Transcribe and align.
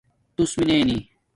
تُݸس 0.35 0.51
میننی 0.65 0.99